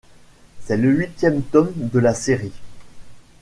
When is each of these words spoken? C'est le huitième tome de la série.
C'est 0.65 0.77
le 0.77 0.89
huitième 0.89 1.43
tome 1.43 1.73
de 1.77 1.99
la 1.99 2.15
série. 2.15 2.53